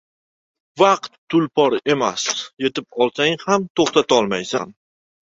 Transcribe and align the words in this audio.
•Vaqt 0.81 1.17
tulpor 1.33 1.75
emas: 1.95 2.23
yetib 2.65 2.97
olsang 3.05 3.35
ham 3.43 3.67
to‘xtatolmaysan. 3.81 4.73